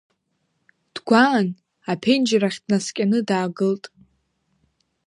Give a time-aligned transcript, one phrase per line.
[0.93, 1.47] Дгәаан,
[1.91, 3.83] аԥенџьыр ахь днаскьаны даагылт.